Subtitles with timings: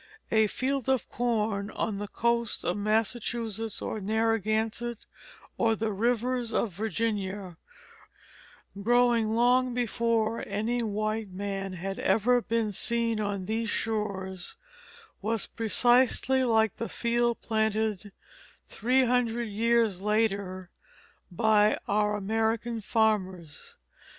[0.31, 4.97] A field of corn on the coast of Massachusetts or Narragansett
[5.59, 7.57] or by the rivers of Virginia,
[8.81, 14.55] growing long before any white man had ever been seen on these shores,
[15.21, 18.11] was precisely like the same field planted
[18.67, 20.71] three hundred years later
[21.31, 23.77] by our American farmers.